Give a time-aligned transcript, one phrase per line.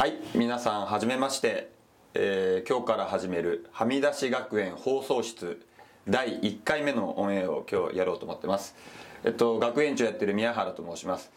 [0.00, 1.68] はい皆さんはじめまして、
[2.14, 5.60] えー今日から始めるはみ出し学園放送室
[6.08, 8.74] 第1回目のオンエアを今日やろうと思ってます。
[9.24, 11.30] えっと学園長やってる宮原と申します。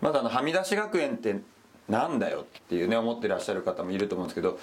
[0.00, 1.36] まずあのはみ出し学園って
[1.88, 4.58] なんだよっていうね思ってらっしゃる方もいると思うんですけど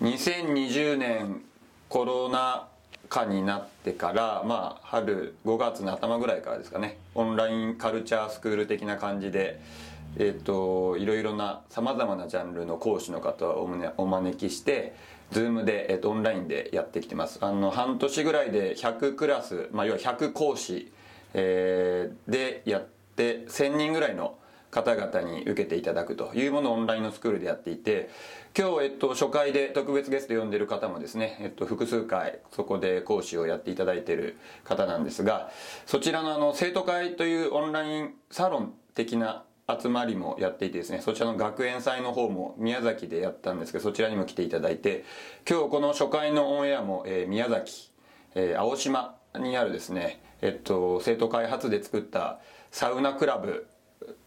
[0.00, 1.42] 2020年
[1.88, 2.68] コロナ
[3.08, 9.60] 禍になってからまあ春5月の頭ぐらいからですかねオンラインカルチャースクール的な感じで
[10.18, 14.94] えっといろいろなさまざまなジャンルの講師の方をおねお招きして、
[15.32, 17.38] Zoom で、えっと、オンラインでやってきてます。
[17.40, 20.92] あの、半年ぐらいで100クラス、まあ、要は100講師、
[21.34, 24.36] えーでやって、1000人ぐらいの
[24.70, 28.10] 方々に受けていただくというものをオンラインのスクールでやっていて、
[28.58, 35.50] 今日、えっと、初回で特別ゲスト呼んでる方もですね、えっと、複数回、そこで講師をやっていただいている方なんですが、
[35.86, 45.04] そちらのあの、生徒会というオンラインサロン的な集まりもやっていてですね、そちらの学園祭の方も宮崎でやったんですけど、そちらにも来ていただいて、
[45.48, 47.90] 今日この初回のオンエアも、えー宮崎、
[48.34, 53.66] えー青島にあるですね、えっと、生徒会発で作ったサウナクラブ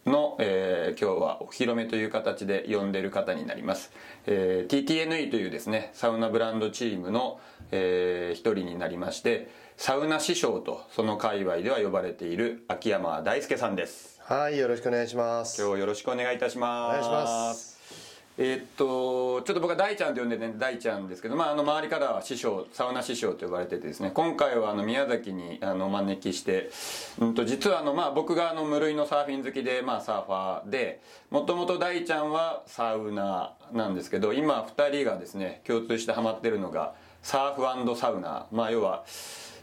[0.06, 3.92] の、えー今日はお披露目という形で呼んでる方になります。
[4.26, 7.40] えー TTNE というですね、サウナブランドチームの、
[7.72, 14.15] えー一人になりまして、サウナ師匠とその界隈では呼ばれている秋山大輔さんです。
[14.28, 15.62] はい、よろしくお願いします。
[15.62, 16.98] 今日よろしくお願いいたします。
[16.98, 17.78] お願いします。
[18.36, 26.70] えーっと、ちょっと僕は大ちゃんと呼んでね、大ちゃんですけど、まあ、あの、周りからは師匠、サウナ師匠と呼ばれててですね、今回はあの、宮崎に、あの、お招きして、
[27.20, 38.46] うんと、実はあの、まあ、僕があの、無類のサーフィン好きで、まあ、サーファーで、もともと大ちゃんはサウナなんですけど、今、二人がですね、共通してハマってるのが、サーフサウナ。
[38.50, 39.04] まあ、要は、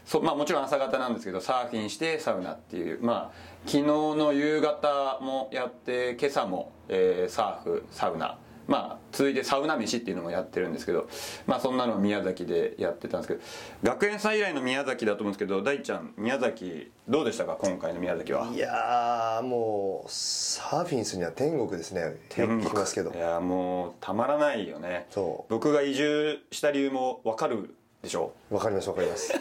[0.04, 8.38] そうまあもちろん朝方なんですけどサーフィンしてサウナっていうまあ昨日の夕方もやって今朝も、えーサーフサウナ。
[8.66, 11.06] まあ続いてサウナ飯っていうのもやってるんですけど
[11.46, 13.40] まあそんなのを宮崎でやってたんですけど
[13.82, 17.58] 学園祭以来の宮崎だと思うんですけど大ちゃん宮崎どうでしたか？
[17.60, 18.46] 今回の宮崎は。
[18.46, 22.00] いやー、もう、サーフィンするには天国ですね。
[22.00, 23.12] よく聞きますけど。
[23.12, 23.18] い。
[23.18, 25.08] やもうたまらないよね。
[25.10, 25.52] そう。
[25.52, 29.32] 僕が移住した理由もわかるでしょわかりますわかります。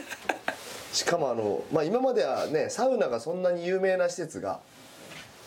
[0.92, 4.60] しかもあの、まあ今まではね、サウナがそんなに有名な施設が、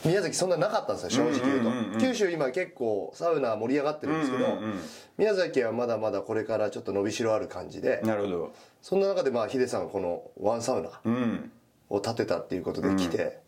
[0.05, 1.69] 宮崎そんななかったんですよ、正直言うと。
[1.69, 4.81] うんうんうんうん九州今結構サウナ盛り上がってるんですけど、うんうんうん
[5.17, 11.51] 宮崎はまだまだこれからちょっと伸びしろある感じで、なるほどそんな中でまあヒデさんがこのワンサウナうん
[11.89, 13.39] を建てたっていうことで来て、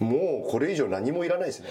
[0.00, 1.68] もうこれ以上何もいらないですね。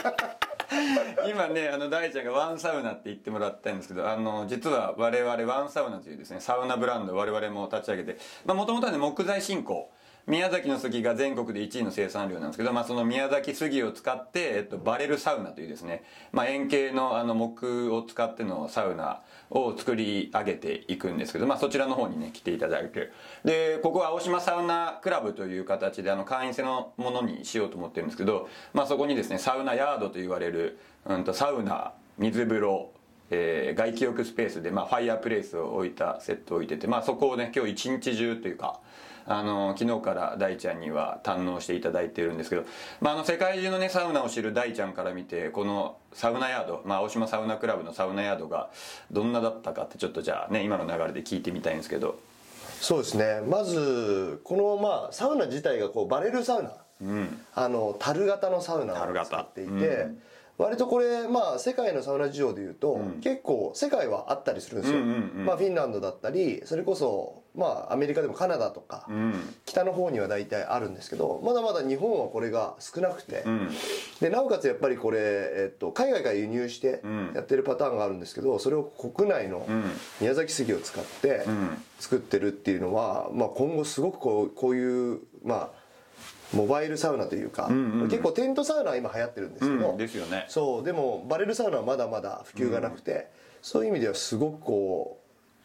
[1.28, 9.90] 今ねあの大ちゃんがワンサウナって言ってもらったんですけどあの実は我々ワンサウナというですねサウナブランドを我々も立ち上げてもともとはね木材振興
[10.26, 23.10] 宮崎の杉が全国で1位の生産量なんですけど、まあ、その宮崎杉を使って、えっと、バレルサウナというですね、まあ、円形のあの木を使ってのサウナを作り上げていくんですけど、まあ、そちらの方にね来ていただいて。
[23.44, 32.92] でここは青島サウナクラブという形であの会員制のものにしようと思ってるんですけど、まあ、そこにですねサウナヤードと言われる、うん、とサウナ水風呂
[33.30, 38.80] えー外気浴スペースで、まあ、ファイヤープレイスを置いたセットを置いてて、まあ、そこをね今日一日中というか
[39.26, 42.64] あの昨日から大ちゃんには堪能していただいてるんですけど、
[43.00, 48.70] まあ、あの世界中のねサウナを知る大ちゃんから見てこのサウナヤード、まあ、青島サウナクラブのサウナヤードが
[49.10, 52.18] どんなだったかってちょっとじゃあね今の流れで聞いてみたいんですけど。
[52.80, 53.40] そうですね。
[53.46, 56.72] まずこのまあサウナ自体がこうバレルサウナ、
[57.54, 60.22] あの樽型のサウナを使っていて、うん
[60.58, 65.46] 割とこれまあ世界のサウナ事情でいうと、結構世界はあったりするんですよ、うんうんうん。
[65.46, 69.32] まあ、フィンランドだったりそれこそまあアメリカでもカナダとか、ん。
[69.66, 73.68] 北の方には大体あるんですけどまだまだ日本はこれが少なくて、ん。
[74.20, 77.32] でなおかつやっぱりこれ、えっと、海外から輸入してん。
[77.34, 79.66] やってるパターンがあるんですけどそれを国内の
[80.20, 81.82] 宮崎杉を使ってん。
[81.98, 85.81] 作ってるっていうのは、まあ、今後すごくこうこういう、まあ、
[86.52, 87.68] モバイルサウナというか、
[88.10, 90.46] 結構テントサウナは今流行ってるんですけど、うんですよね。
[90.48, 93.28] そうでもバレルサウナはまだまだ普及がなくて、
[93.62, 95.18] そういう意味ではすごくこ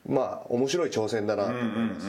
[0.07, 2.07] うまあ面白い挑戦だなと思います、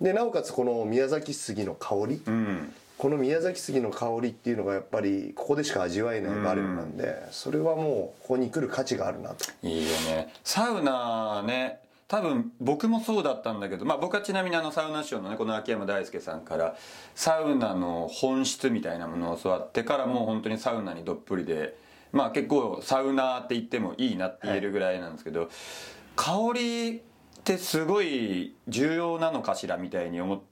[0.00, 2.72] でなおかつこの宮崎杉の香り、うん。
[2.98, 9.46] この宮崎杉の香りっていうのがやっぱりここでしか味わえないバレルなんで、それはもうここに来る価値があるなと。
[9.62, 10.34] いいよね。
[10.44, 11.80] サウナね
[12.10, 16.74] 多分僕もそうだったんだけど、まあ、僕はちなみにあのサウナ師匠のねこの秋山大輔さんから
[17.14, 21.76] サウナの本質みたいなものを教わってからもう本当にサウナにどっぷりで
[22.10, 25.48] まあ結構サウナーって言ってもいいなって言えるぐらいなんですけど、
[26.16, 27.00] 香りっ
[27.44, 30.42] てすごい重要なのかしらみたいに思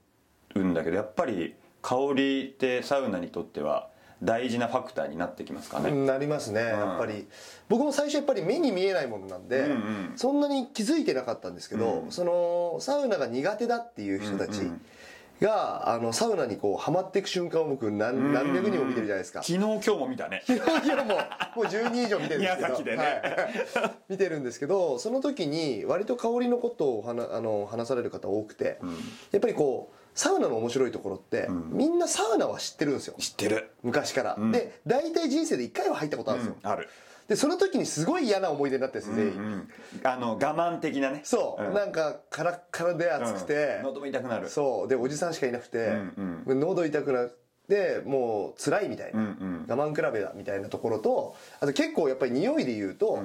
[0.55, 3.89] うんだけどやっぱり香りってサウナにとっては
[4.21, 7.27] 大事なファクターになってきますかね、なりますね、やっぱり。
[7.69, 10.13] 僕も最初やっぱり目に見えないものなんで、うんうん。
[10.15, 14.69] そんなに気づいてなかったんですけど、そのサウナが苦手だっていう人たち
[15.39, 19.41] が、あのサウナにこうハマっていく瞬間を僕何何百人も見てるじゃないですか。
[19.41, 20.43] 昨日今日も見たね。
[20.47, 22.67] いやいやもうもう10人以上見てるんですけど。
[22.67, 23.03] 宮崎でね。
[23.75, 23.91] はい。
[24.09, 28.79] 見てるんですけどその時に割と香りのことを話あの話される方多くて、
[29.31, 33.15] やっぱりこうサウナの面白いところって、みんなサウナは知ってるんですよ。
[33.19, 33.71] 知ってる。
[33.83, 36.89] 昔から、で大体人生で1回は入ったことあるんですよ、ある。
[37.29, 39.69] でその時にすごい嫌な思い出になってるんですよ全員、うん。
[40.03, 41.21] あの我慢的なね。
[41.23, 41.73] そう、ん。
[41.75, 43.83] なんかカラッカラで暑くて、うん。
[43.83, 44.49] 喉も痛くなる。
[44.49, 44.87] そう。
[44.87, 47.37] でおじさんしかいなくて、ん喉痛くなっ
[47.69, 49.65] てもう辛いみたいな、うんうん。
[49.69, 53.19] 我慢比べだみたいなところとあと結構やっぱり匂いで言うと、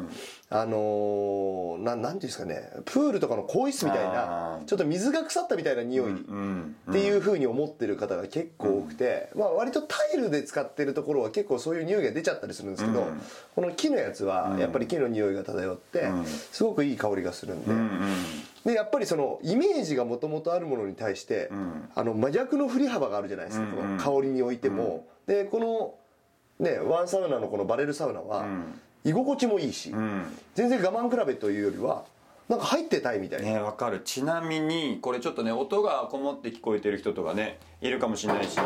[0.50, 4.64] あのーななんていうんですかねプールとかの更衣室みたいあなー。
[4.64, 13.20] ちょっと水が腐ったみたいな匂い、うんっていうふうに思ってる方が結構多くて、まあ割とタイルで使ってるところは結構そういう匂いが出ちゃったりするんですけど、うん。
[13.54, 16.24] この木のやつはやっぱり木の匂いが漂ってん。
[16.24, 17.64] すごくいい香りがするん
[18.64, 21.88] で、でやっぱりそのイメージがもともとあるものに対して、ん。
[21.94, 25.94] あの真逆の振り幅があるじゃないですか、うんこの香りにおいても、でこの
[26.58, 30.38] ねワンサウナのこのバレルサウナは、ん居心地もいいし、うん。
[30.54, 32.04] 全然我慢比べというよりは
[32.48, 34.00] なんか入ってたいみたいな、ねわかる。
[34.04, 38.58] ちなみにこれちょっとね音がこもって聞こえてる人とかねいるかもしれないし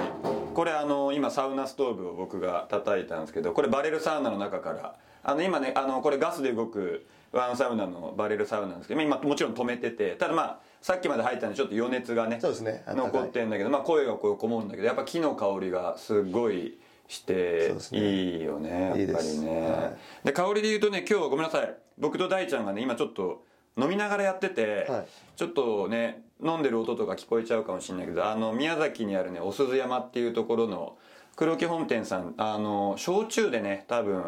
[0.55, 12.85] これあの今サウナストーブを僕が叩いたんですけどこれバレルサウナの中からあの今ねあのこれガスで動くワンサウナのバレルサウナなんですけど今もちろん止めててただまあさっきまで入ったんでちょっと余熱がねね。
[12.89, 19.63] 残ってんだけど、まあ、声がこうこもるんだけどやっぱ木の香りがすごいしていいよねやっぱりね。
[19.63, 19.93] は
[20.25, 21.75] で香りで言うとね今日ごめんなさい。
[21.97, 23.45] 僕と大ちゃんがね今ちょっと
[23.77, 25.07] 飲みながらやってて、はい。
[25.35, 30.97] ちょっとね飲んでる音とか聞こえちゃうかもしれないけどあの宮崎にあるねお鈴山っていうところの
[31.35, 34.25] 黒木本店さんあの焼酎でね多分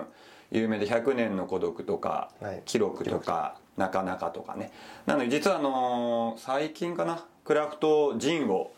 [0.50, 4.73] 有名で「100年の孤独」とかはい「記録」とか「なかなか」とかね。
[5.06, 8.73] なので実はあの最近かなクラフトジンを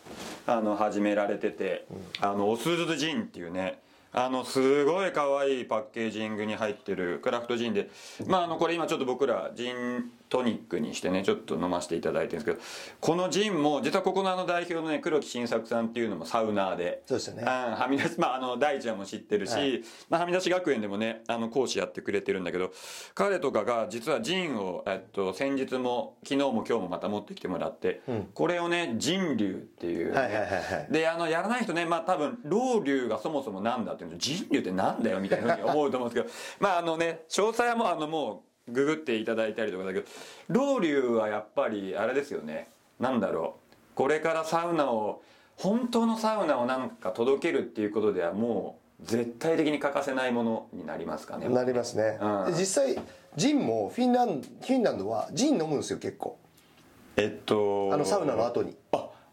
[0.46, 1.86] あの始められてて、
[2.20, 3.81] あのお鈴ジンっていうね
[4.14, 7.90] あのすごい可愛いパッケージングに入ってるクラフトジンで。
[8.26, 17.02] まああのこれ今ちょっと僕らジントニックにしてねちょっと飲ませていただいてるんですけどこのジンも実はここのあの代表のね黒木新作さんっていうのもサウナーで。
[17.04, 17.42] そうですよね。
[17.42, 19.82] んはみ出しまああの大ちゃんも知ってるし、はい。
[20.08, 22.72] まあ、はみ出し学園でもねあの講師やってくれてるんだけど
[23.14, 28.00] 彼とかが実はジンを、えっと、先日も昨日も今日もまた持ってきてもらって、
[28.32, 30.12] これをね人流っていう。
[30.12, 30.58] ね、はいはいはいは
[30.88, 30.88] い。
[30.90, 40.06] であのやらない人ねまあ多分老流がそもそもなんだっていうの人流ってなんだよみたいなふうに思うと思うんですけどまああのね詳細はもうあのもうググっていただいたりとかだけど
[40.48, 42.68] 老流はやっぱりあれですよね。
[43.00, 43.72] なんだろう。
[43.94, 45.22] これからサウナを
[45.56, 51.48] 本当のサウナをなんか届けるっていうことではもう絶対的に欠かせないものになりますかね。
[51.48, 52.52] なりますね、うん。
[52.52, 53.02] で実際
[53.36, 56.38] ジンもフィンランフィンランドはジン飲むんですよ結構。
[57.16, 58.70] えっとあのサウナの後に。
[58.70, 58.81] あ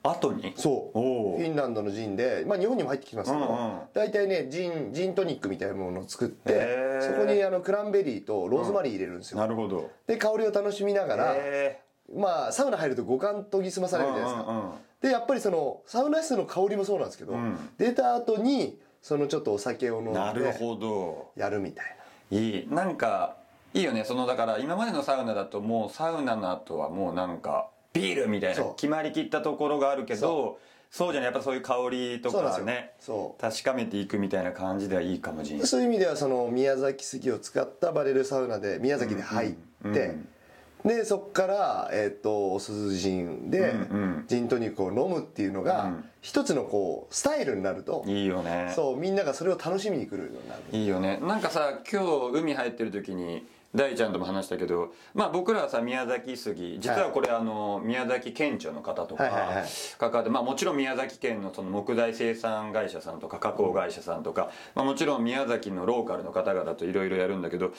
[0.03, 0.53] 後に？
[0.55, 0.97] そう。
[0.97, 3.79] フィンランドのジンで、まあ、日本にも入ってきますけど、うんうん。
[3.93, 9.89] 大体ねジンジントニックみたいなものを作ってそこにあのクランベリーとローズマリー入れるんですよ、なるほど。
[10.07, 11.81] で香りを楽しみながら、へ
[12.15, 14.71] まあサウナ入ると五感研ぎ澄まされるじゃないですか、うんうんうん。
[15.01, 17.57] でやっぱりそのサウナ室の香りもそうなんですけど、ん。
[17.77, 21.31] 出た後にそのちょっとお酒を飲んなるでほど。
[21.35, 21.95] やるみたい
[22.31, 22.67] いい。
[22.69, 23.35] なんか
[23.73, 24.03] いいよね。
[24.03, 30.59] そのだから今までのサウナだともうサウナの後はもうなんかビールみたいな決まりきったところがあるけど
[30.91, 31.11] そう。
[31.11, 39.53] じゃないやっぱそういう香りとかねそう確かめていくみたいな感じではいいかもしれなないそういう意味ではその宮崎杉を使ったバレルサウナで宮崎で入っ
[39.93, 40.15] て、
[40.85, 44.25] でそこから、えっとお鈴ジンで、うんうん。
[44.27, 46.05] ジントニックを飲むっていうのが、うん。
[46.21, 48.71] 一つのこうスタイルになるといいよね。
[48.75, 50.61] そうみんながそれを楽しみに来るようになる。
[50.71, 51.19] いいよね。
[51.21, 53.45] なんかさ今日海入ってる時に
[53.75, 59.63] 大ちゃんとも話したけどまあ僕らはさ宮崎杉実はこれあの宮崎県庁の方とか
[59.99, 67.71] 関わってまあもちろん宮崎県のその木材生産会社さんとか加工会社さんとかまあもちろん宮崎のローカルの方々といろいろやるんだけど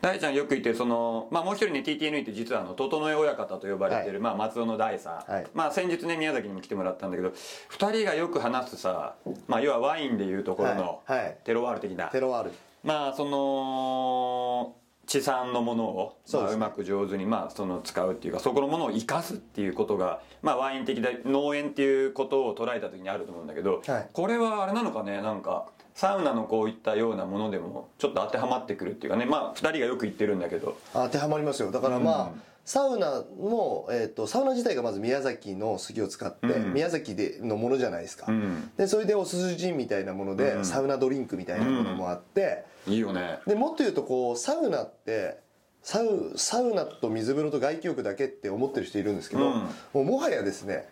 [0.00, 5.32] 大ちゃんよく言ってるそのまあもう一人ね TTN って実はあの整え親方と呼ばれてるまあ松尾の大さん。
[5.32, 5.46] はい。
[5.54, 7.32] まあ先日ね宮崎にも来てもらったんだけど
[7.68, 9.16] 二人がよく話すさ
[9.48, 11.02] まあ要はワインでいうところの
[11.42, 12.06] テロワール的な。
[12.08, 12.52] テロワール。
[12.84, 24.08] まあその地産のものを、まあ、うまく上手に、まあ、その使うっていうかそこのものを生かすっていうことが、まあ、ワイン的で農園っていうことを捉えた時にあると思うんだけど、はい。
[24.12, 30.78] これはあれなのかねなんかサウナのこういったようなものでもちょっと当てはまってくるっていうかねまあ2人がよく言ってるんだけど。
[30.92, 31.70] 当てはまりますよ。
[31.70, 36.74] だからまあ、サウナも、えー、とサウナ自体がまず宮崎の杉を使って、うん。
[36.74, 38.70] 宮崎でのものじゃないですか、うん。
[38.76, 40.64] でそれでおすすじんみたいなもので、うん。
[40.64, 43.40] サウナドリンクみたいなものもあって、いいよね。
[43.46, 45.40] でもっと言うとこうサウナって
[45.82, 49.52] サウサウナと水風呂と外気浴だけって思ってる人いるんですけど、うん。
[49.52, 50.88] もうもはやですね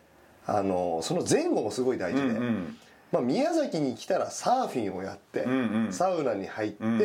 [0.46, 2.76] あのその前後もすごい大事で、うんうん。
[3.12, 5.92] まあ、宮崎に来たらサーフィンをやって、うんうん。
[5.92, 6.98] サウナに入って、ん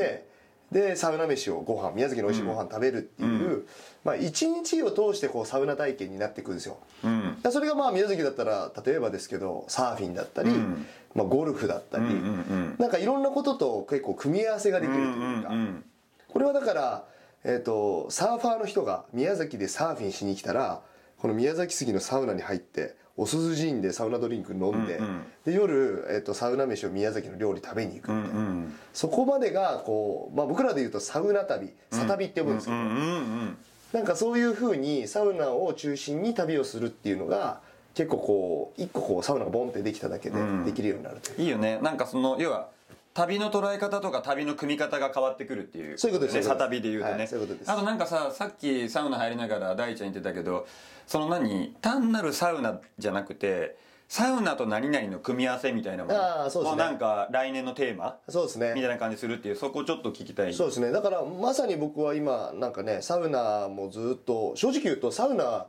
[0.75, 3.65] でサウナ飯をご飯宮崎の美味しいご飯食べるっていう、
[4.03, 6.79] まあ、一日を通してこうサウナ体験になっていくんですよ。
[7.05, 7.37] うん。
[7.49, 10.85] それがまあ宮崎だったら例えばですけどサーフィンだったり、うん。
[11.13, 15.85] まあ、ゴルフだったり、うんうんなんかいろんなことと結構組み合わせができるというか、うんうんうん。
[16.27, 17.05] これはだから、
[17.45, 20.81] えー、とサーファーの人が宮崎でサーフィンしに来たら
[21.17, 25.21] この宮崎杉のサウナに入っておすすじんでサウナドリンク飲んで,、うんうん。
[25.45, 28.75] で夜、えー、とサウナ飯を宮崎の料理食べに行くうんみたいな、うん。
[28.93, 33.57] そこまでがこう、まあ、僕らで言うとサウナ旅サ旅って呼ぶんですけど、うんうんうん
[33.93, 37.61] なんかそういうふうにサウナを中心に旅をするっていうのが
[37.93, 40.65] 結構こう一個こうサウナがボンってできただけでうん。
[40.65, 41.79] できるようになるという、いいよね。
[41.81, 42.67] なんかその要は
[43.15, 45.97] 旅の捉え方とか旅の組み方が変わってくるっていう。
[45.97, 46.35] そういうことです。
[46.35, 47.27] ねサ旅で言うとね、はい。
[47.27, 47.71] そういうことです。
[47.71, 50.67] あとなんかささっきサウナ入りながら大ちゃん言ってたけど
[51.07, 53.77] その何単なるサウナじゃなくて
[54.09, 56.21] サウナと何々の組み合わせみたいなもの。
[56.21, 56.83] あーそうですね。
[56.83, 58.17] もなんか来年のテーマ？
[58.27, 58.73] そうですね。
[58.75, 60.53] みたいな感じするっていうそこをちょっと聞きたい。
[60.53, 60.91] そうですね。
[60.91, 65.67] だからまさに僕は今なんかねサウナもずっと正直言うとサウナ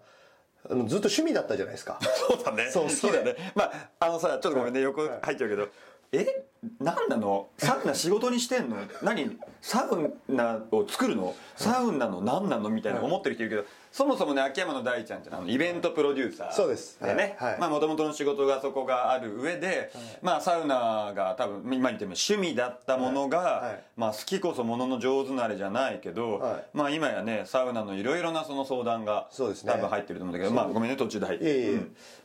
[0.68, 2.00] ずっと趣味だったじゃないですか。
[2.28, 2.68] そうだね。
[2.72, 3.36] そう好きでだね。
[3.54, 4.80] まああのさちょっとごめんね。
[4.80, 5.68] 横入っちゃうけど、
[6.16, 6.44] え？
[6.80, 7.48] 何なの？
[7.58, 8.76] サウナ仕事にしてんの？
[9.02, 9.38] 何？
[9.60, 11.34] サウナを作るの？
[11.56, 12.70] サウナの何なの？
[12.70, 13.64] みたいな思ってる人いるけど、
[13.96, 17.00] そもそもね秋山の大ちゃんってあのイベントプロデューサーそうです。
[17.00, 17.34] でね。
[17.38, 17.50] はい。
[17.52, 17.60] はい。
[17.60, 26.64] まあもともとの仕事がそこがある上で、まあサウナが多分今言っても趣味だったものが、まあ好きこそものの上手なれじゃないけど、はい。
[26.74, 31.80] まあ今やねサウナのいろいろなその相談が多分入ってると思うんだけど、まあごめんね途中で入って。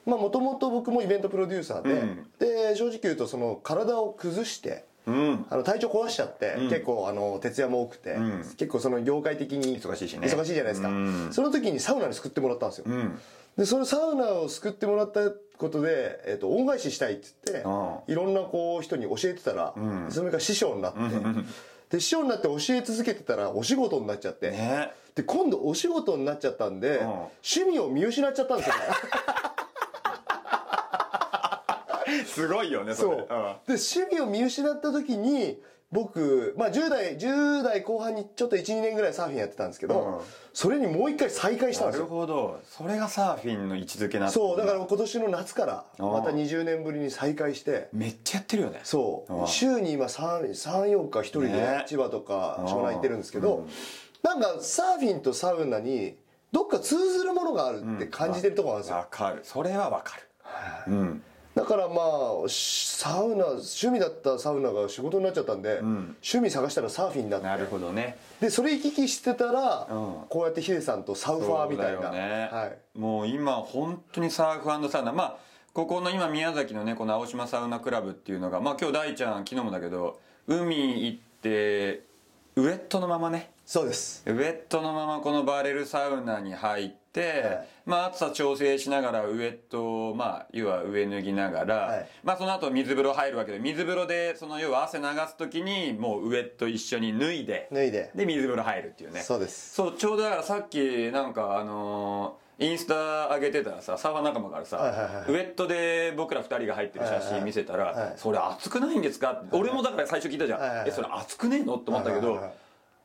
[0.06, 2.28] まあもともと僕もイベントプロデューサーで、うん。
[2.38, 5.46] で正直言うとその体を崩してうん。
[5.50, 6.70] あの体調壊しちゃって、ん。
[6.70, 8.44] 結構あの徹夜も多くて、ん。
[8.58, 10.28] 結構その業界的に忙しいしね。
[10.28, 11.30] 忙しいじゃないですか、うん。
[11.32, 13.20] その時にサウナに救ってもらったんですよ、うん。
[13.58, 20.08] でそのサウナを救ってもらったことで、えっと恩返ししたいって言ってうんいろんなこう人に教えてたら、ん。
[20.10, 21.00] それが師匠になって、
[21.90, 24.92] で師匠になって教え続けてたらお仕事になっちゃって、ね。
[25.16, 27.30] で今度お仕事になっちゃったんで、ん趣
[27.70, 28.82] 味を見失っちゃったんですよね
[32.26, 33.28] すごいよねそう、れで
[33.68, 40.26] 趣味を見失った時に僕、まあ、10代10代後半にちょっと12年ぐらいサーフィンやってたんですけど、うん。
[40.54, 42.16] それにもう一回再開したんなるですよ。
[42.16, 42.62] ほど。
[42.64, 48.80] それがサーフィンの位置づけなそうだから今年の夏からうんまた20年ぶりに再開してめっちゃやってるよね。
[48.86, 49.34] そう。
[49.34, 49.48] うん。
[49.48, 51.84] 週に今34日一人でね。
[51.88, 53.68] 千葉とかうん湘南行ってるんですけど
[54.24, 56.16] なんかサーフィンとサウナに
[56.54, 58.98] どっか通ずるものがあるって感じてるところなんですよ。
[58.98, 59.42] わかる。
[59.44, 60.24] それはわかる。
[60.88, 61.24] うん
[61.54, 62.02] だからま
[62.46, 67.46] あしサウナ趣味だったサウナが仕事になっちゃったんで、趣味探したらサーフィンになって。
[67.46, 68.18] なるほどね。
[68.40, 70.16] でそれ行き来してたら、うん。
[70.30, 72.50] こうやってヒデさんとサウファーみたいな、ね。
[72.52, 75.12] はい、もう今本当にサーフサウナ。
[75.12, 75.38] まあ
[75.74, 82.02] ここの今宮崎のねこの青島サウナクラブっていうのがまあ今日大ちゃん昨日もだけど海行って
[82.58, 83.52] ウエットのままね。
[83.66, 84.24] そうです。
[84.26, 87.68] ウエットのままこのバーレルサウナに入って、はい。
[87.86, 92.10] まあ暑さ調整しながらウエットをまあ要は上脱ぎながら、はい。
[92.26, 98.12] まあその後水風呂入るわけで水風呂でその要は汗流す時にもうウエット一緒に脱いで脱いで。
[98.14, 99.22] で水風呂入るっていうね。
[99.22, 99.74] そうです。
[99.74, 109.32] そうちょうどだからさっきなんかあのーインスタ上げてたらさサーファー仲間からさ、はいはいはいウエットで僕ら二人が入ってる写真見せたら、はいはいそれ熱くないんですか？
[109.32, 110.90] って俺もだから最初聞いたじゃん、はいはいはい。
[110.90, 111.76] えそれ熱くねえの？
[111.76, 112.54] って思ったけど、はいはいはい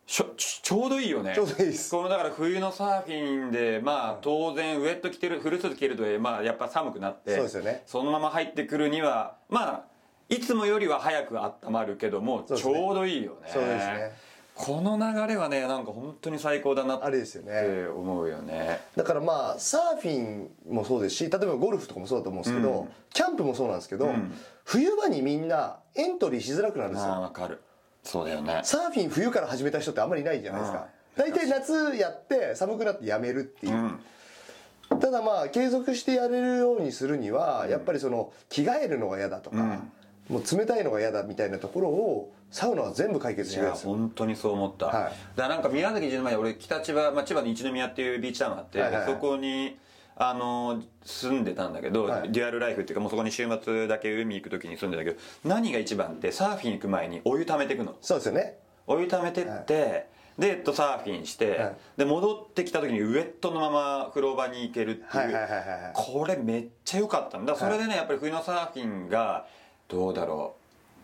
[0.08, 1.32] しょちちょうどいいよね。
[1.34, 1.90] ちょうどいいです。
[1.90, 7.82] このだから冬のサーフィンでまあ当然ウエット着てるフルスーツ着るとまあやっぱ寒くなってそうですよね。
[7.86, 9.84] そのまま入ってくるにはまあ
[10.28, 12.56] いつもよりは早く温まるけども、ね。
[12.64, 13.50] ょうどいいよね。
[13.52, 14.12] そうですね
[14.56, 17.52] この流れはねなんか本当に最高だなっあれですよね。
[17.62, 18.80] て思うよね。
[18.96, 22.88] だからまあサーフィンもそうですし例えばゴルフとかもそうだと思うんですけど、うん。
[23.12, 24.32] キャンプもそうなんですけど、ん。
[24.64, 27.60] 冬場にみんなエントリーしづらくなるんですああよわかる。
[28.02, 28.60] そうだよね。
[28.64, 30.86] サーフィン冬から始めた人ってあんまりいないじゃないですか。
[31.16, 35.00] 大体夏やって寒くなってやめるっていう、うん。
[35.00, 39.82] ただまあ継続してやれるようにするには、やっぱりその着替えるのが嫌だとか、
[40.28, 43.90] もう冷たいのが嫌だみたいなところをサウナは全部解決してくれるんですよ。
[43.90, 44.94] 本当にそう思った、はい。
[44.94, 49.12] だからなんか宮崎自体前俺北千葉、まあ、千葉の一宮っていうビーチタウンがあって、はいはいはい。
[49.12, 49.78] そこに
[50.16, 52.32] あの住んでたんだけど、はい。
[52.32, 57.94] デュアルライフっていうかもうそこに週末だけ海行く時に住んでたけど何が一番ってサーフィン行く前にお湯溜めていくの。
[58.00, 58.58] そうですよね。
[58.86, 60.06] お湯溜めてって、
[60.38, 61.76] で、えっと、サーフィンして、はい。
[61.96, 65.92] で戻ってきた時にウェットのまま風呂場に行けるっていう、はいはいはいはいはい。
[65.94, 67.56] これめっちゃ良かったんだ。
[67.56, 69.46] それでねやっぱり冬のサーフィンが
[69.88, 70.54] どうだろ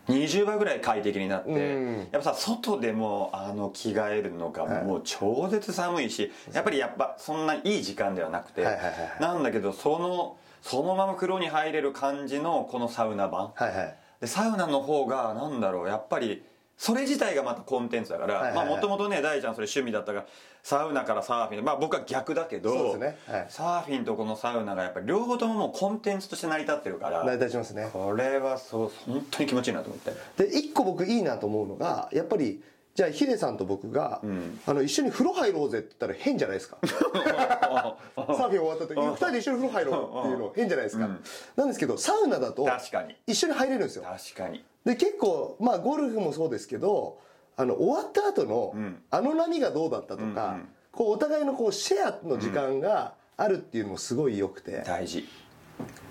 [0.07, 0.11] う。
[0.11, 1.97] 20倍ぐらい快適になって、うん。
[2.11, 9.21] やっぱさ外でもあの着替えるのがもう超絶寒いし、やっぱりやっぱそんないい時間ではなくて、はいはいはいはい。
[9.21, 13.95] なんだけどそのそのまま風呂に入れる感じのこのサウナ版、はいはい。
[14.19, 16.43] でサウナの方がなんだろうやっぱり
[16.77, 18.67] それ自体がまたコンテンツだからはいはいはい。
[18.67, 20.25] もともとね大ちゃんそれ趣味だったから
[20.63, 23.17] サウナからサーフィンまあ僕は逆だけどね。
[23.27, 23.45] はい。
[23.49, 27.89] サーフィンとこのサウナがやっぱり両方とももうコンテンツとして成り立ってるから成り立ちますね。
[27.91, 30.11] これはそう本当に気持ちいいなと思って。
[30.43, 32.63] で一個僕いいなと思うのがやっぱり
[32.95, 34.21] じゃあヒデさんと僕が、
[34.67, 36.77] あの一緒に風呂入ろうぜって言ったら変じゃないですか。
[36.85, 41.09] サーフィン終わった時に二人で一緒に風呂入ろうっていうの変じゃないですか、
[41.55, 43.15] なんですけどサウナだと確かに。
[43.25, 44.03] 一緒に入れるんですよ。
[44.03, 47.19] 確かにで結構まあゴルフもそうですけど
[47.55, 48.75] あの終わった後の、
[49.11, 50.57] あの波がどうだったとか、
[50.91, 55.27] こうお互いのこうシェアの時間があるっていうのもすごい良くて、大事。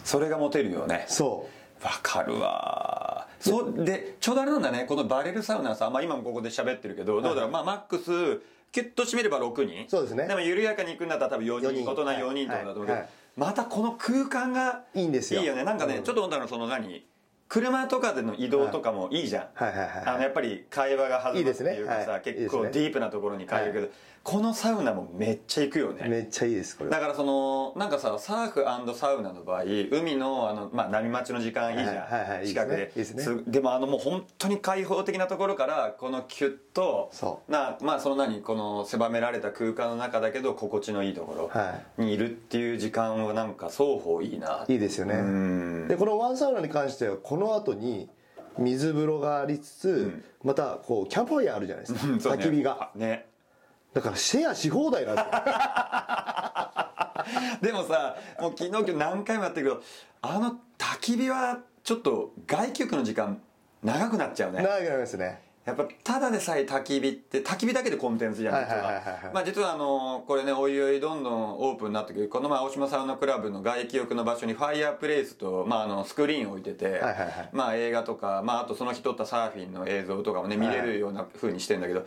[0.05, 1.05] それがモテるよね。
[1.09, 1.49] そ
[1.83, 3.27] わかるわ。
[3.41, 4.85] そうでちょうどあれなんだね。
[4.89, 9.89] このバレルサウナさ、まあ、今もここで喋ってるけどどうだろう、まあ、マックスキュッと締めれば6人。
[9.89, 10.29] そうですね。
[10.29, 11.91] でも緩やかに行くんだったら多分4人四人。
[11.91, 13.01] 大人4人とかだと思うけど、はい。
[13.03, 13.11] はい。
[13.37, 15.41] またこの空間がいいんですよ。
[15.41, 15.65] いいよね。
[15.65, 16.03] なんかね、うん。
[16.05, 17.05] ちょっと思ったのはその何？
[17.53, 19.69] 車とかでの移動とかもいいじゃん、はい。
[19.69, 22.21] はいはいはいあのやっぱり会話が弾むっていうかさね。
[22.25, 23.73] 結構ディープなところに帰る。
[23.75, 23.89] けど、
[24.25, 26.05] このサウナもめっちゃ行くよね。
[26.07, 26.91] うめっちゃいいですこれ。
[26.91, 32.93] だからそのなんかさサーフサウナの場合海のあの、まあ、波待ちの時間いいじゃん、はいはいはい近くで。
[32.95, 33.23] いいですね。
[33.23, 44.65] すでもあのもう本当に開放的なところからこのキュッとそなまあその何この狭められた空間の中だけど心地のいいとこはろにいるっていう時間はなんか双方いいな。
[44.69, 45.15] いいいですよね。
[45.15, 45.89] うん。
[45.89, 48.09] でこのワンサウナに関してはこの後に
[48.59, 52.91] 水風呂がありつつ、またこうキャンプファイヤーあるじゃないですか、焚き火が。
[52.95, 53.32] ね
[53.95, 55.33] だからシェアし放題なんですよ。
[57.63, 59.83] でもさもう昨日今日何回もやってるけど
[60.23, 63.41] あの焚き火はちょっと外気浴の時間
[63.83, 64.63] 長くなっちゃうね。
[64.63, 65.53] 長くなりますね。
[65.65, 77.49] やっぱただでさえ焚き火って焚き火だけでコンテンツじゃないですはいはいはいはいかまあ実はあのこれねおいおいどんどんオープンになってくるこの前青島サウナクラブの外気浴の場所にファイヤープレイスと、まあ、あのスクリーンを置いてて、はいはいはい。
[77.53, 82.05] まあ映画とか、まあ、あとその日撮ったサーフィンの映像とかもね見れるような風にしてんだけど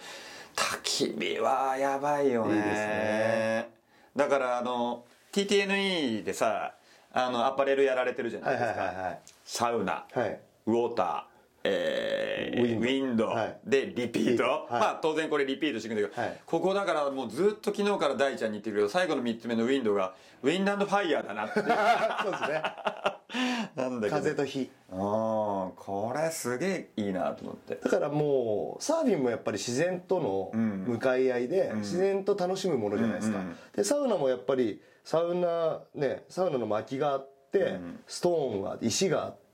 [0.55, 2.55] 焚き火はやばいよね。
[2.55, 3.69] いいですね。
[4.15, 6.75] だからあの TTNE でさ
[7.11, 9.19] あのアパレルやられてるじゃなはいいですか、はいはいはい。
[9.45, 10.39] サウナ、はい。
[10.67, 11.23] ウォーター、
[11.65, 14.71] えーウィンドウィンドはいでリピート、はい。
[14.71, 16.39] まあ当然これリピートしていくんだけど、はい。
[16.45, 21.59] ここだからもうずっと昨日から大ちゃんに言ってるけど最後の3つ目のウィンドがウィンドファイヤーだなって。
[21.59, 22.63] そうですね。
[23.75, 24.17] なんだけど。
[24.17, 24.69] 風と火。
[24.91, 24.97] うん
[25.75, 27.75] これすげえいいなと思って。
[27.75, 39.44] だからもうサーフィンもやっぱり自然との向かい合いで自然と楽しむものじゃないですか、うんうんでサウナもやっぱりサウナねサウナの薪があって、ストーンがあって石があって、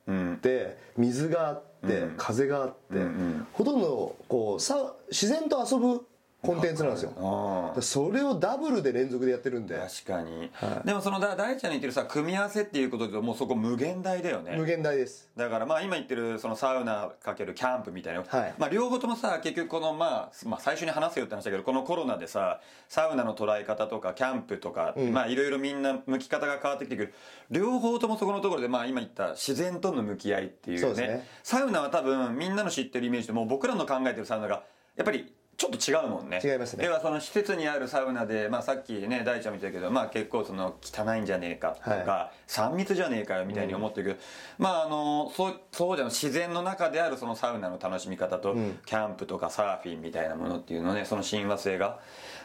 [0.98, 3.48] 水があって、風があって、ん。
[3.54, 6.06] ほとんどこうさ自然と遊ぶ
[6.42, 7.74] コンテンツなんですよ。
[7.82, 9.78] それをダブルで連続でやってるんで。
[9.78, 10.52] 確かに、
[10.84, 14.56] でもそのだ大ちゃんに言ってるさ組み合わせっていうことでもうそこ無限大だよね。
[14.58, 15.30] 無限大です。
[15.38, 18.54] だからまあ今言ってるそのサウナかけるキャンプみたいな、はい。
[18.58, 27.14] まあ両方ともさ結局このまあ、まあ最初に話せよって話だけどこのコロナでさサウナの捉え方とかキャンプとか、まあいろいろみんな向き方が変わってきてくる。
[27.52, 30.82] 両方ともそこのところでまあ今言った自然との向き合いっていうね。
[30.82, 31.28] そうですね。
[31.44, 34.64] サウナは多分みんなの知ってるイメージともう僕らの考えてるサウナが
[34.96, 36.42] やっぱりちょっと違うもんね。
[36.44, 36.86] 違いますね。
[36.86, 44.20] 要はその施設にあるサウナで、まあ、さっきね大ちゃんも言ってたけど、まあ、結構その汚いんじゃねえかとか、は3密じゃねえかよみたいに思ってるけど、
[44.58, 48.56] まああのそうそうじゃん自然の中であるそのサウナの楽しみ方と、
[48.88, 52.00] キャンプとかサーフィンみたいなものっていうのねその親和性が。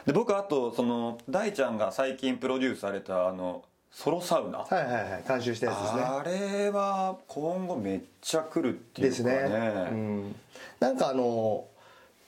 [0.05, 5.23] で僕あとその大ちゃんが最近プロデュースされたあのソロサウナ、はいはいはい。
[5.27, 6.01] 監修したやつですね。
[6.03, 9.33] あれは今後めっちゃ来るっていうかね。
[9.33, 10.35] ですね、うん、
[10.79, 11.65] なんかあの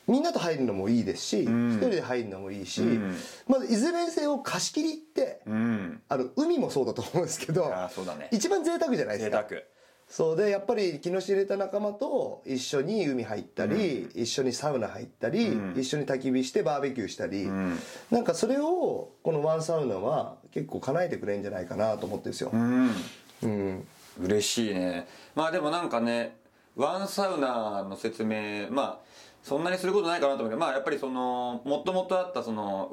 [0.10, 1.78] みんなと入るのもいいですし一、ん。
[1.78, 3.16] 人で入るのもいいし、ん。
[3.48, 6.02] まずいずれにせよ貸し切りって、うん。
[6.10, 8.30] あの海もそうだと思うんですけどね。
[8.32, 9.44] 一番贅沢じゃないですか。
[9.44, 9.62] 贅沢。
[10.10, 17.48] そうでやっぱり気の知れた仲間と一緒に海入ったり、一緒にサウナ入ったり、一緒に焚き火してバーベキューしたり、
[18.10, 22.90] なんかそれをこのワンサウナは結構叶えてくれるんじゃないかなと思ってるんですよ、うん。
[23.44, 23.88] うん。
[24.22, 25.08] 嬉しいね。
[25.36, 26.38] まあでもなんかね
[26.76, 29.09] ワンサウナの説明まあ
[29.44, 32.92] そんなにすることないかなと思うけどまあやっぱりそのもともとあったその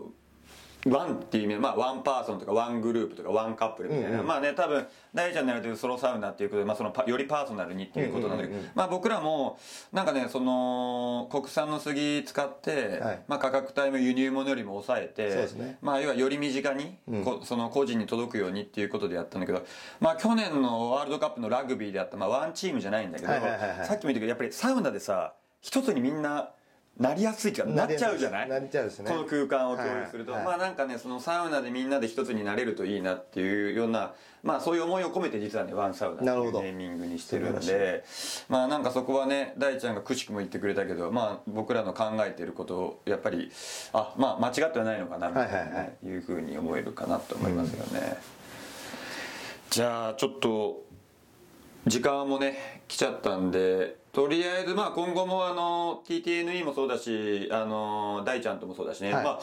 [0.90, 9.58] one っていう意味で、まあ、 one person とか one group とか one couple みたいな、まあね多分大ちゃんのやられてるソロサウナっていうことで、まあ、そのパよりパーソナルにっていうことなんだけど、まあ、僕らも
[9.92, 13.22] なんかねその国産の杉使って、はい。
[13.26, 15.28] まあ、価格帯も輸入物よりも抑えて
[15.58, 15.78] ね。
[15.80, 19.64] まあ、要はより身近に、こその個人に届くようにっていうことでやったんだけど、
[20.00, 23.38] まあ、去年のワールドカップのラグビーであった、まあ、ワンチームじゃないんだけど、さ
[23.94, 25.34] っきも言ったけどやっぱりサウナでさ
[25.66, 26.50] 一つにみんな
[26.96, 28.48] なりやすいっていうかなっちゃうじゃない？
[28.48, 29.10] なっちゃうですね。
[29.10, 30.44] この空間を共有すると、はい。
[30.46, 38.04] はいまあなんかねそのサウナでみんなで一つになれるといいなっていうようなまあそういう思いを込めて実はねワンサウナってないうネーミングにしてるんで
[38.48, 43.50] まあなんかそこはね大ちゃんがくしくも言ってくれたけどまあ僕らの考えてることをやっぱり
[43.92, 46.06] あまあ間違ってはないのかなみたいな、ねはいはいはい。
[46.06, 48.16] いうふうに思えるかなと思いますよね、
[49.68, 50.82] じゃあちょっと
[51.86, 59.24] 時間もね来ちゃったんでとりあえずまあ今後もあの TTNE もそうだしあの大ちゃんともそうだしね、はい。
[59.24, 59.40] まあ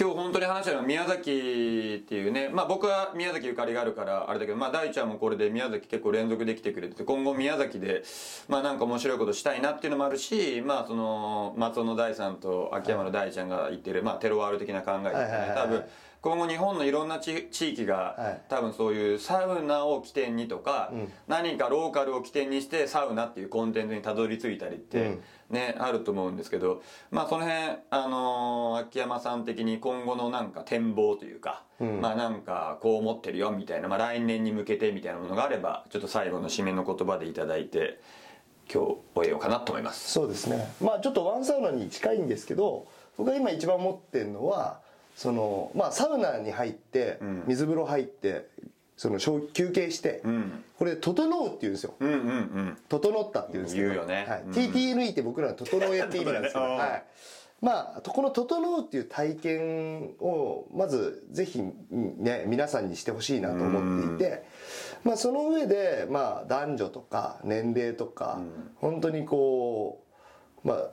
[0.00, 2.48] 今日本当に話したのは宮崎っていうね。
[2.48, 8.02] まあ僕は宮崎ゆかりがあるからあれだけどまあ大ちゃんもこれで宮崎結構連続できてくれてて今後宮崎で
[8.48, 15.84] まあなんか面白いことしたいなっていうのもあるしまあその松尾の大さんと秋山の大ちゃんが言ってるまあテロワール的な考えですね多分
[16.20, 18.42] 今後日本のいろんな地地域が、はい。
[18.48, 21.12] 多分そういうサウナを起点にとか、ん。
[21.28, 25.22] 何かローカルを起点にしてサウナっていうコンテンツにたどり着いたりって、うん。
[25.50, 32.00] ねあると思うんですけどまあその辺あのー秋山さん的に今後のなんか展望というか、ん。
[32.00, 38.00] まあなんかこう思ってるよみたいな、まあ、来年に向けてみたいなものがあればちょっと最後の締めの言葉でいただいて
[38.72, 40.10] 今日終えようかなと思います。
[40.10, 40.74] そうですね。
[40.82, 44.80] まあちょっとワンサウナに近いんですけど僕が今一番思ってるのは
[45.18, 47.42] そのまあサウナに入ってん。
[47.48, 48.46] 水風呂入って
[48.96, 50.62] その小休憩して、ん。
[50.78, 51.94] これ「整う」って言うんですよ。
[51.98, 53.88] うんうんうん「整った」って言うんですけど。
[53.88, 54.26] 言うよね。
[54.28, 54.42] はい。
[54.42, 54.52] うん。
[54.52, 56.76] TTNE って僕らの「整え」って意味なんですけど、ね。
[56.76, 57.04] はい、
[57.60, 64.44] まあこの「整う」っていう体験をまずぜひね皆さんにしてほしいなと思っていて、
[65.02, 68.40] まあ、その上でまあ男女とか年齢とか、
[68.76, 70.00] 本当にこ
[70.64, 70.90] うまあ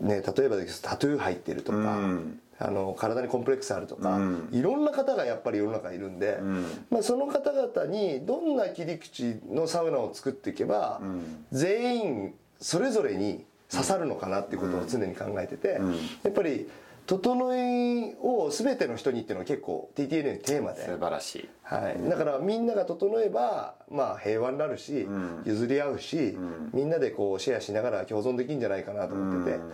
[0.00, 4.48] ね例えばですタトゥー入ってるとか、うんあの体にコンプレックスあるとか、うん。
[4.52, 6.64] いろんな方がやっぱり世の中いるんで、ん。
[6.90, 11.46] まあ、その方々にどんな切り口のサウナを作っていけば、ん。
[11.52, 15.80] 全員それぞれに刺さるのかなっていうことを常に考えてて、
[16.24, 16.68] やっぱり
[17.06, 25.42] 整いを全ての人にっていうのは結構 TTN のテーマで、素晴らしいはい、だからみんなが整えば、まあ、平和になるし、ん。
[25.44, 26.38] 譲り合うし、
[26.72, 29.68] みんなでこうシェアしながら共存できるんじゃないかなと思ってて、だか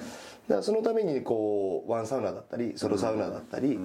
[0.57, 3.79] らそのためにこうワンサウナだったりソロサウナだったり、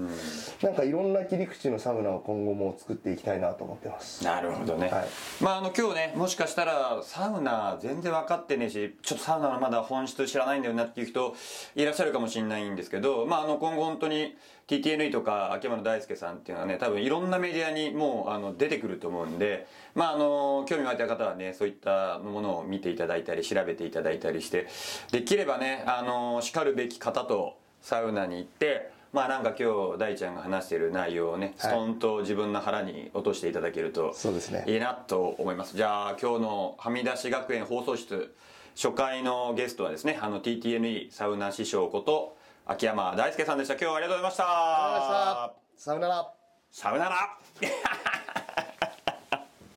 [0.63, 4.25] なんかいろんな切り口のサウナを今後も作っていきたいなと思ってます。
[4.25, 5.07] なるほどね、はい。
[5.39, 11.35] まああの今日ねもしかしたらサウナ全然分かってねえしちょっとサウナのまだ本質知らないんだよなっていう人
[11.75, 14.35] いらっしゃるかもしれないんですけどまああの今後本当に
[14.69, 24.67] TTNE とか秋山大輔さんっていうのはね多分いろんなメディアにもうあの出てくると思うんでまああの興味湧いた方はねそういったものを見ていただいたり調べていただいたりして
[25.11, 34.65] できればねあのしかるべき方とサウナに行ってまあなんか今日大ちゃんが話している内容をねストンと自分の腹に落としていただけるとそうですね。
[34.67, 35.75] いいなと思います。
[35.75, 38.35] じゃあ今日のはみ出し学園放送室
[38.75, 42.37] 初回のゲストはですねあの TTNE サウナ師匠こと
[42.71, 43.73] 秋山大輔さんでした。
[43.73, 44.45] 今日はありがとうございました。
[44.45, 45.83] ありがとうございました。
[45.83, 46.33] さよなら。
[46.69, 48.28] さよなら